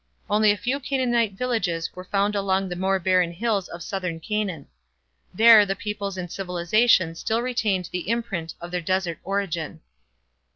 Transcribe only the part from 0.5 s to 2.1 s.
few Canaanite villages were